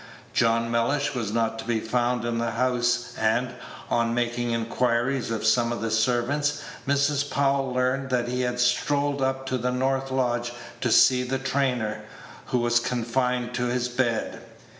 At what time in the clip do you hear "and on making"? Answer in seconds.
3.19-4.49